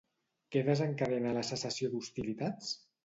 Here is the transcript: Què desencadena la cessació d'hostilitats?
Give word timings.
Què 0.55 0.63
desencadena 0.69 1.35
la 1.37 1.43
cessació 1.53 1.91
d'hostilitats? 1.93 2.73